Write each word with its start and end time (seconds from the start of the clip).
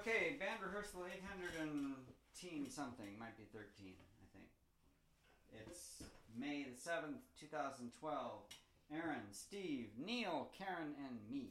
Okay, 0.00 0.36
Banned 0.38 0.60
Rehearsal 0.60 1.08
810 1.08 2.68
something, 2.68 3.16
might 3.18 3.32
be 3.38 3.48
13, 3.48 3.64
I 3.96 4.26
think. 4.36 4.52
It's 5.56 6.02
May 6.36 6.66
the 6.68 6.76
7th, 6.76 7.24
2012. 7.40 7.88
Aaron, 8.92 9.24
Steve, 9.32 9.88
Neal, 9.96 10.52
Karen, 10.52 10.92
and 11.00 11.16
me. 11.32 11.48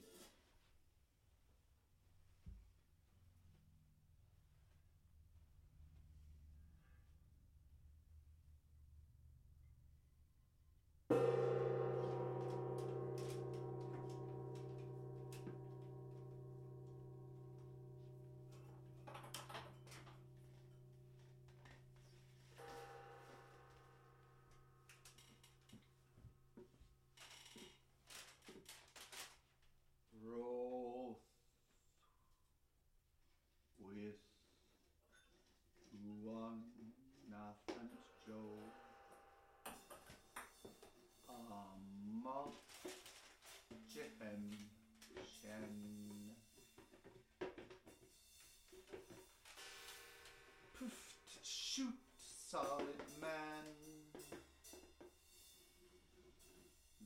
Solid 52.56 53.04
man. 53.20 53.66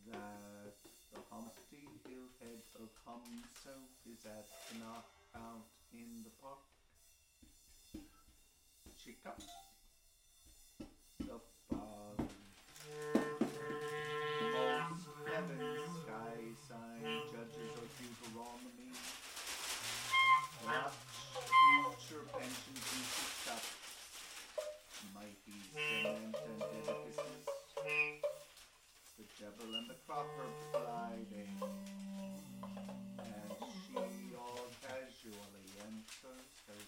That 0.05 0.77
the 1.13 1.21
Humpty 1.31 1.89
Hill 2.05 2.29
head 2.39 2.61
of 2.77 2.89
himself 3.25 3.89
is 4.05 4.25
at 4.25 4.45
the 4.69 4.77
knockout 4.77 5.65
in 5.91 6.21
the 6.23 6.29
park. 6.41 6.61
Chica. 9.03 9.33
The 11.19 11.39
fog. 11.67 12.29
Heaven, 15.33 15.61
sky 16.05 16.37
sign, 16.67 17.03
judges 17.31 17.73
of 17.73 17.89
Deuteronomy. 17.97 18.93
Watch 20.65 21.08
and 30.19 30.27
she 33.87 34.35
all 34.35 34.67
casually 34.81 35.69
enters 35.79 36.51
her 36.67 36.81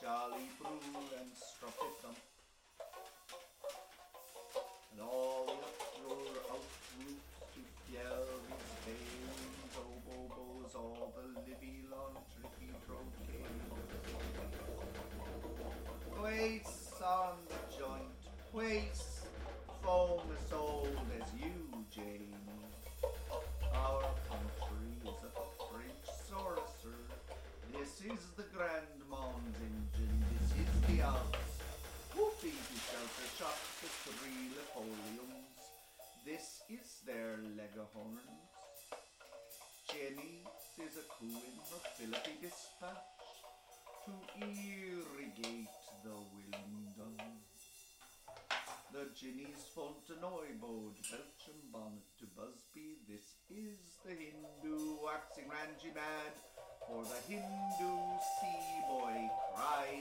Jolly 0.00 0.48
brew 0.58 1.18
and 1.20 1.51
Ginny's 49.22 49.70
Fontenoy 49.70 50.58
bode 50.60 50.98
Belcham 51.06 51.54
bonnet 51.70 52.02
to 52.18 52.26
Busby. 52.34 52.98
This 53.06 53.38
is 53.54 53.78
the 54.02 54.10
Hindu 54.10 54.98
waxing 54.98 55.46
Ranji 55.46 55.94
mad, 55.94 56.34
for 56.88 57.04
the 57.04 57.14
Hindu 57.30 58.18
sea 58.18 58.82
boy 58.90 59.30
cry 59.54 59.94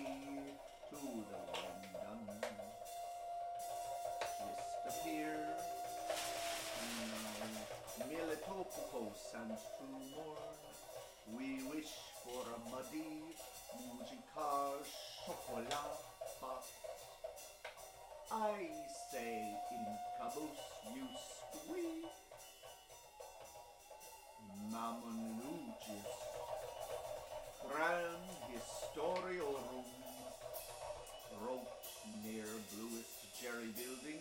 to 0.90 0.98
the 1.30 1.38
Willingdone. 1.54 2.42
Just 4.42 4.90
appear 4.90 5.38
now, 5.38 6.82
mm, 6.82 8.10
Militopopos 8.10 9.22
and 9.38 9.54
two 9.78 10.02
more. 10.18 10.50
We 11.38 11.62
wish 11.70 11.94
for 12.26 12.42
a 12.42 12.58
muddy 12.72 13.22
Mujikar 13.78 14.82
chocolat 15.22 15.94
pot. 16.42 16.66
I 18.32 18.72
say 19.12 19.44
in 19.72 19.86
caboose 20.18 20.64
you 20.96 21.04
squeeze. 21.52 22.16
Mamonugis. 24.72 26.12
Grand 27.68 28.28
Historiorum. 28.48 29.84
Wrote 31.44 31.68
near 32.24 32.48
Bluest 32.72 33.42
Jerry 33.42 33.72
Building 33.76 34.21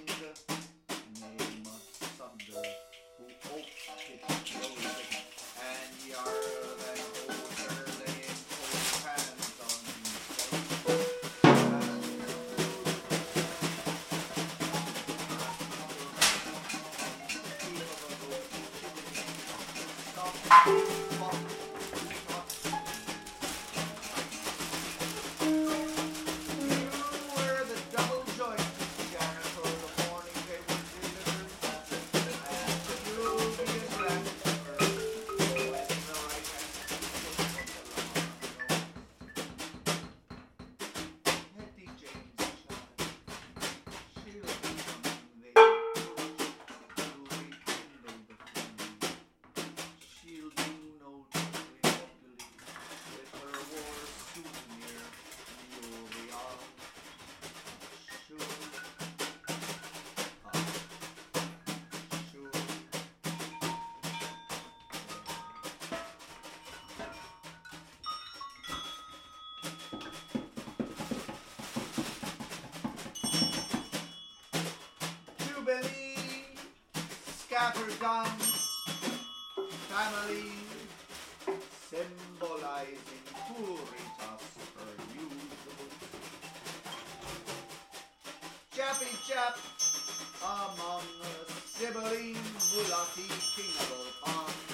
Jubilee, 75.37 76.15
scatterguns, 77.27 78.47
family, 79.89 80.51
symbolizing 81.89 83.25
Puritas 83.47 84.45
for 84.73 84.91
usual. 85.13 85.87
Chappy 88.71 89.11
chap, 89.27 89.57
among 90.41 91.03
the 91.21 91.51
sibling 91.65 92.37
mulati 92.71 93.27
king 93.55 93.75
of 93.79 94.35
all 94.35 94.71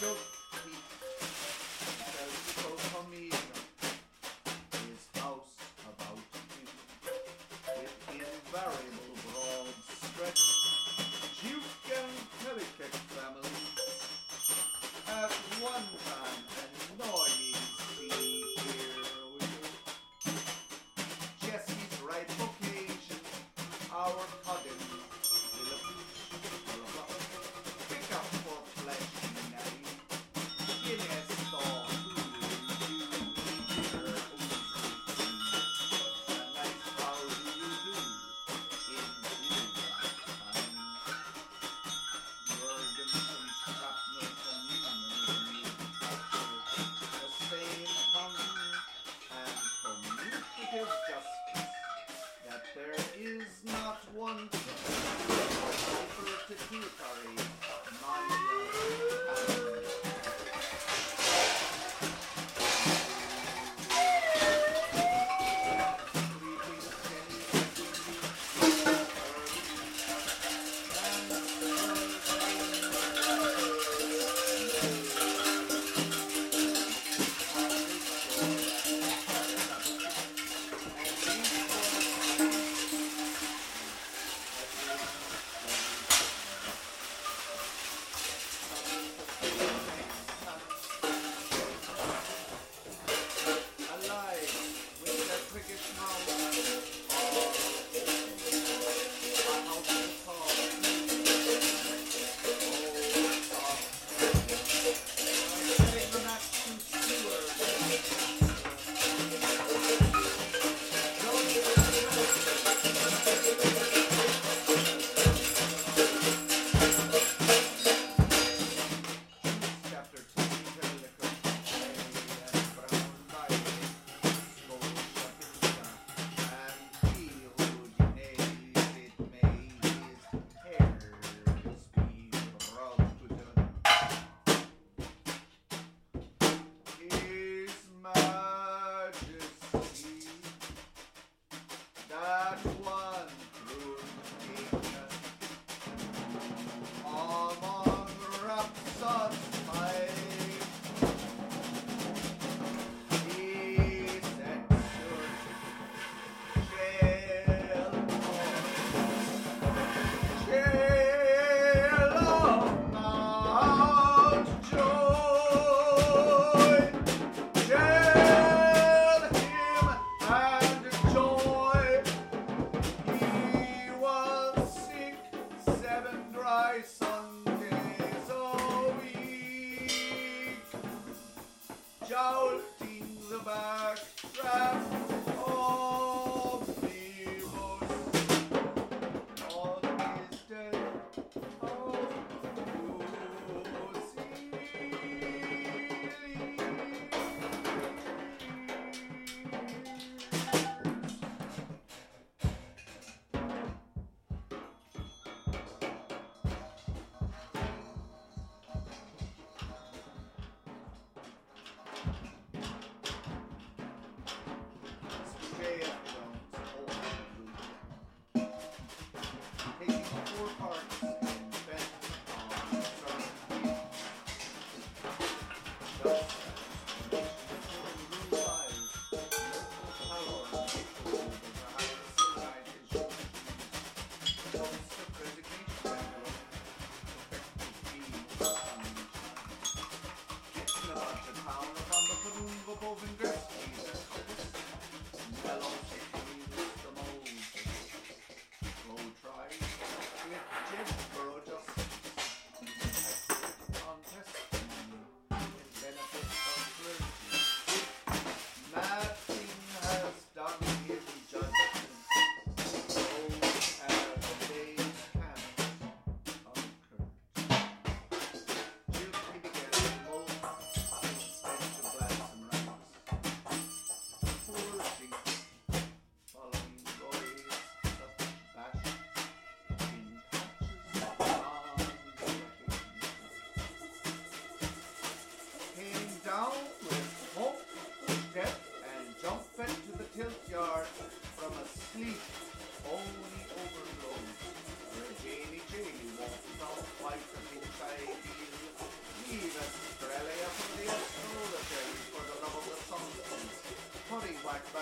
joke. 0.00 0.37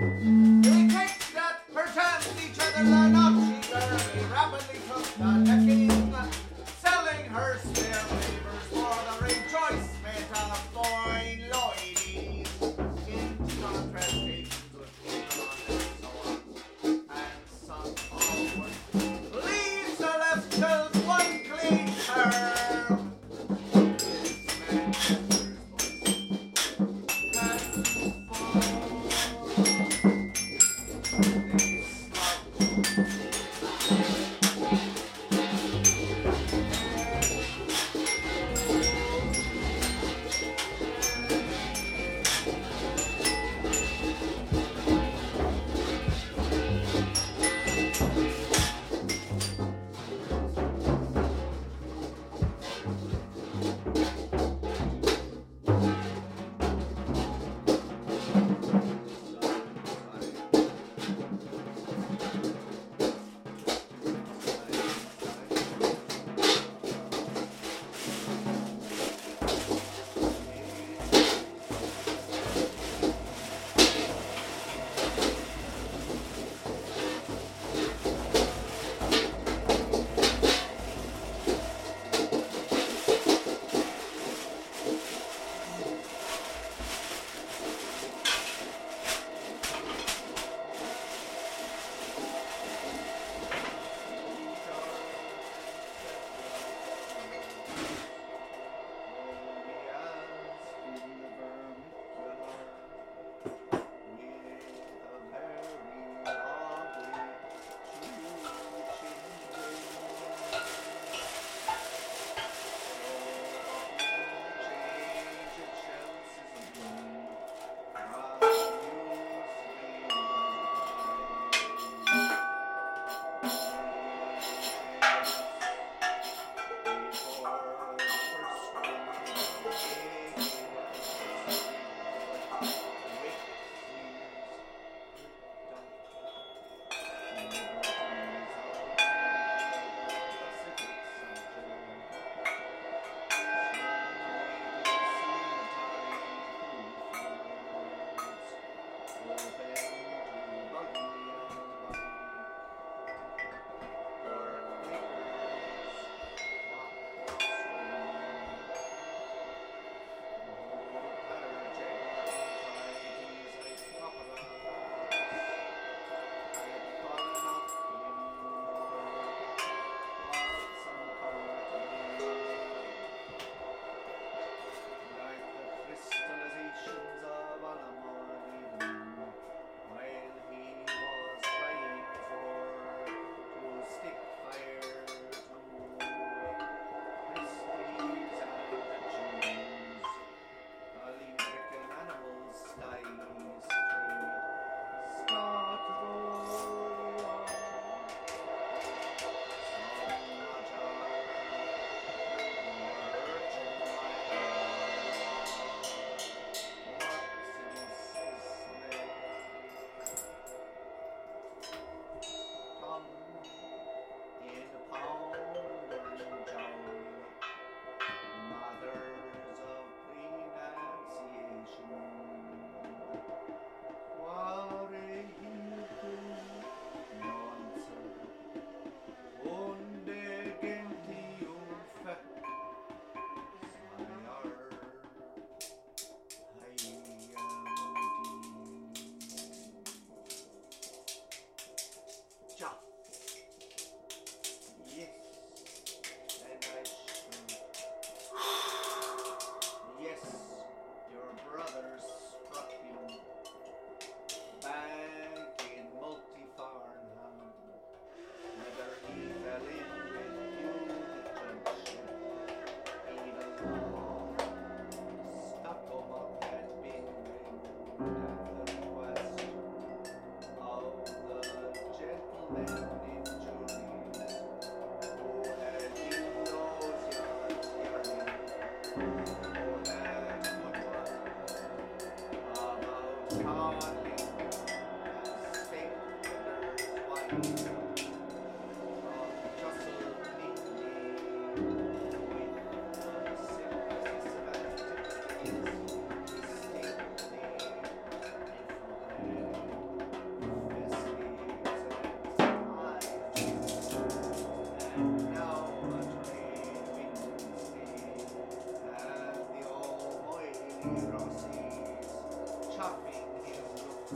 We 0.00 0.88
take 0.88 1.18
that 1.34 1.72
pretend 1.72 2.24
each 2.42 2.58
other 2.58 2.82
line 2.82 3.23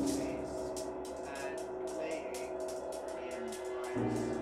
face 0.07 0.85
and 1.27 1.59
laying 1.99 2.51
in 3.31 3.51
price. 3.83 4.38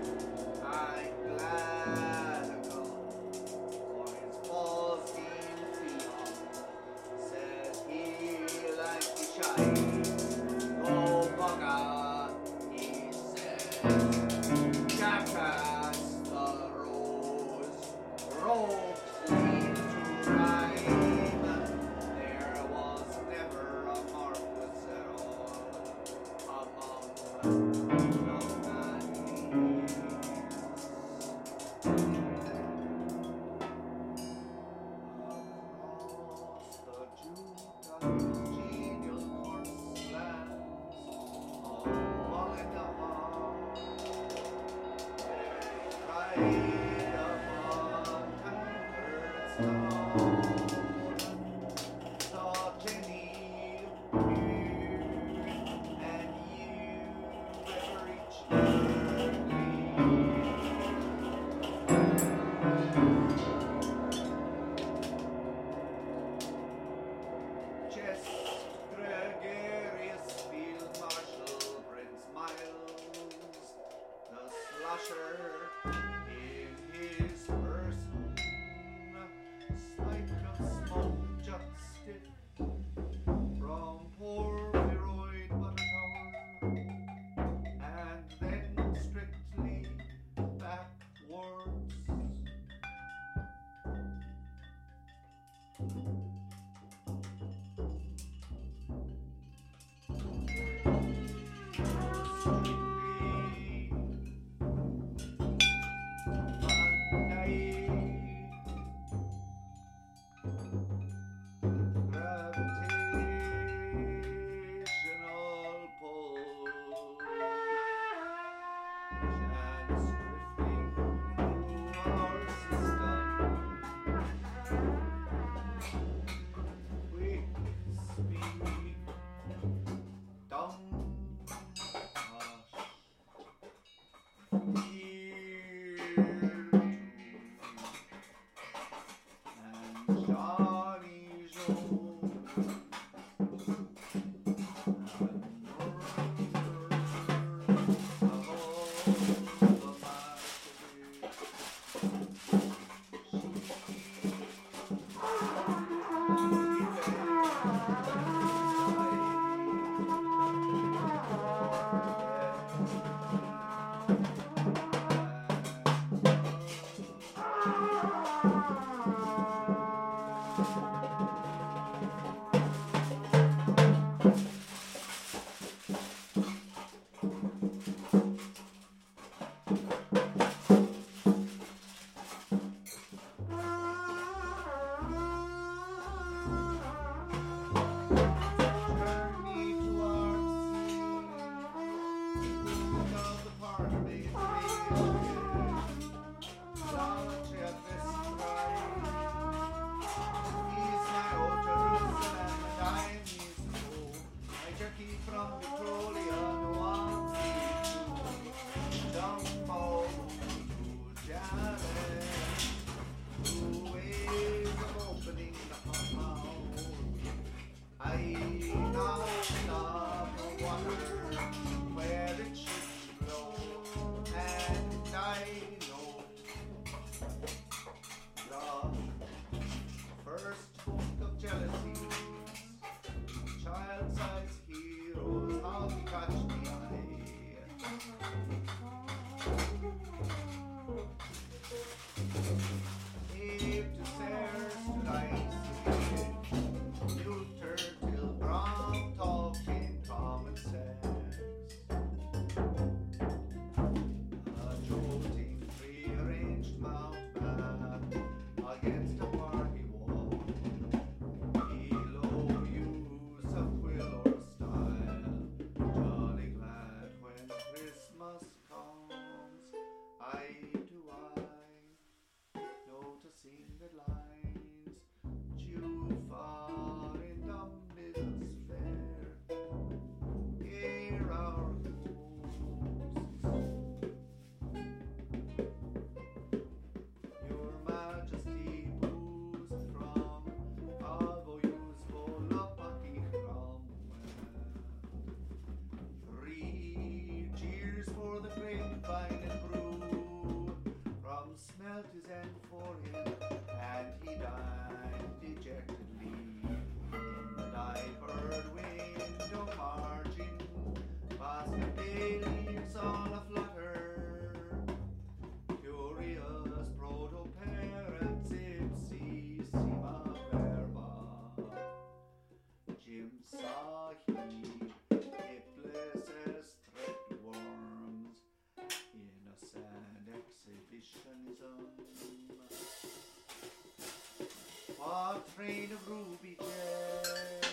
A 335.07 335.39
train 335.57 335.89
of 335.93 336.09
ruby 336.09 336.57
jets, 336.59 337.69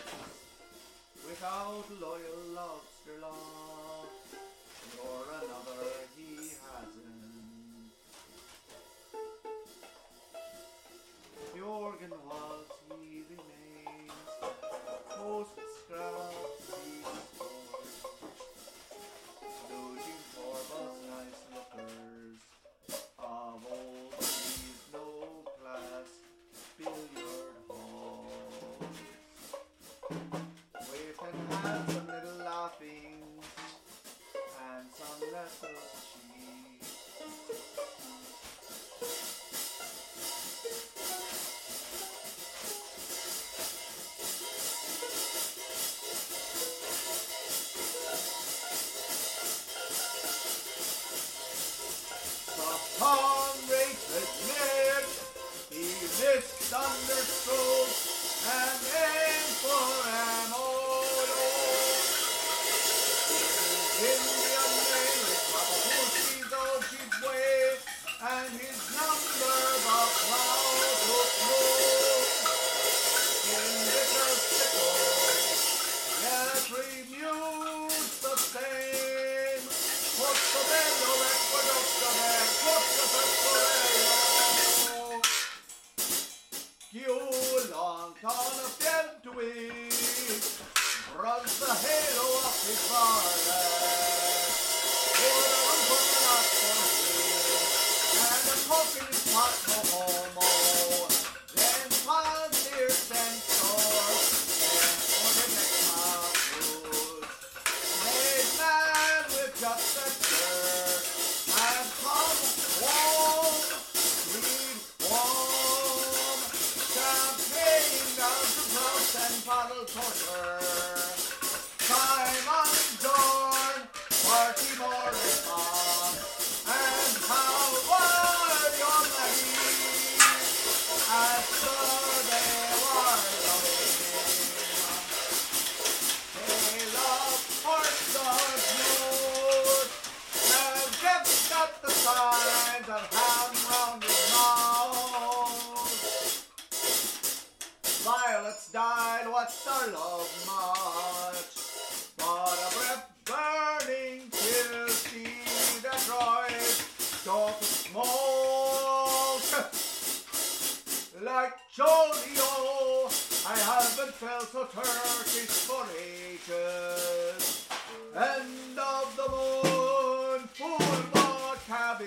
without 1.28 1.86
loyal 2.00 2.42
lobster 2.54 3.18
loss, 3.22 4.08
nor 4.96 5.26
another 5.42 5.84
he 6.16 6.36
hasn't. 6.62 7.34
Jorgen 11.58 12.12
was. 12.28 12.53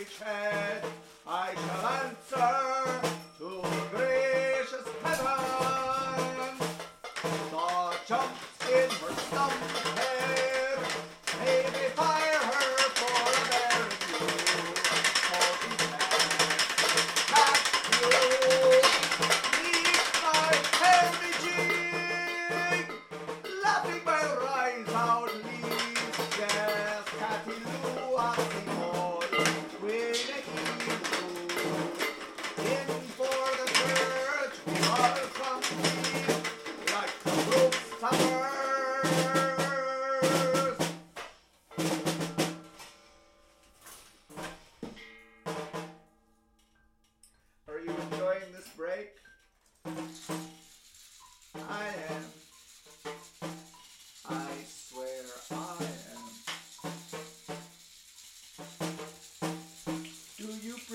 each 0.07 0.23
I 1.27 1.55
shall 1.55 1.87
answer 1.87 2.66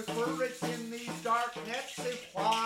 prefer 0.03 0.43
it 0.43 0.57
in 0.73 0.91
these 0.91 1.11
dark 1.23 1.55
nets 1.67 1.99
if 1.99 2.29
why. 2.33 2.60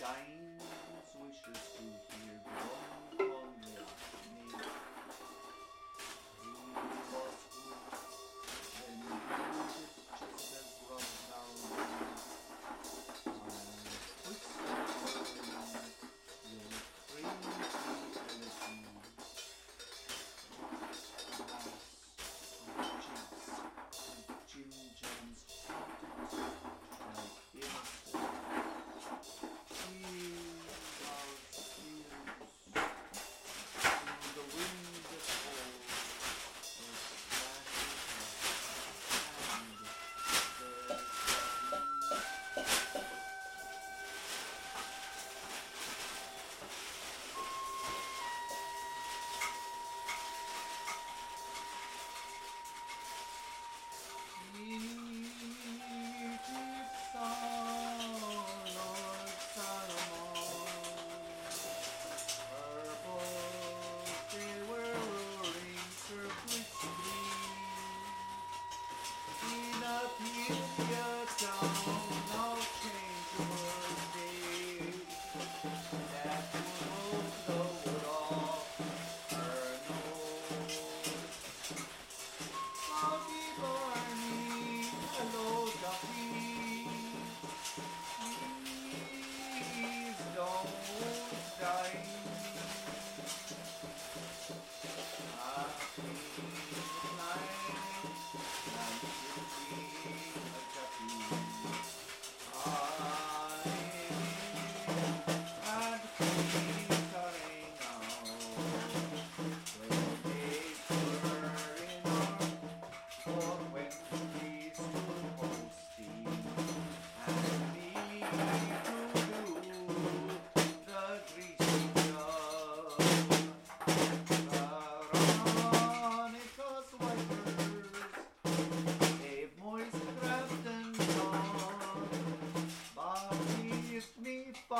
shiny 0.00 0.39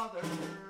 father. 0.09 0.70